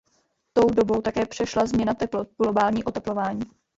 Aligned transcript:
Tou 0.53 0.69
dobou 0.75 1.01
také 1.01 1.25
přešla 1.25 1.65
změna 1.65 1.93
teplot 1.93 2.27
v 2.31 2.37
globální 2.43 2.83
oteplování. 2.83 3.41